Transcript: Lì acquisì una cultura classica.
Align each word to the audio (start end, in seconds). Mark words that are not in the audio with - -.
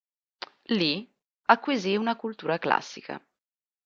Lì 0.73 1.07
acquisì 1.43 1.95
una 1.95 2.15
cultura 2.15 2.57
classica. 2.57 3.23